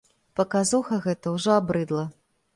Паказуха 0.39 0.99
гэта 1.05 1.35
ўжо 1.37 1.55
абрыдла. 1.59 2.09